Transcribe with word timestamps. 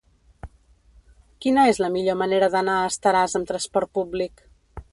Quina 1.45 1.65
és 1.73 1.79
la 1.83 1.91
millor 1.97 2.17
manera 2.23 2.49
d'anar 2.55 2.77
a 2.79 2.87
Estaràs 2.95 3.39
amb 3.41 3.51
trasport 3.53 3.93
públic? 3.99 4.43